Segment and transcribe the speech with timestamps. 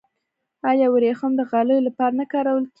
[0.69, 2.69] آیا وریښم د غالیو لپاره نه کارول کیږي؟